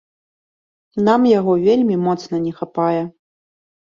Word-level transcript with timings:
Нам 1.09 1.27
яго 1.39 1.53
вельмі 1.65 1.97
моцна 2.05 2.39
не 2.47 2.53
хапае. 2.63 3.03